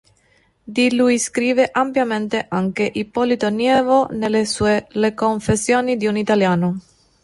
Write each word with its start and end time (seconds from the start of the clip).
Di 0.75 0.95
lui 0.95 1.19
scrive 1.19 1.69
ampiamente 1.71 2.47
anche 2.49 2.89
Ippolito 2.91 3.49
Nievo 3.51 4.07
nelle 4.09 4.47
sue 4.47 4.87
"Le 4.93 5.13
confessioni 5.13 5.95
di 5.95 6.07
un 6.07 6.17
italiano". 6.17 6.79